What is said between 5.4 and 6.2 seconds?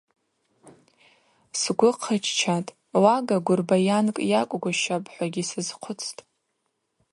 сазхъвыцтӏ.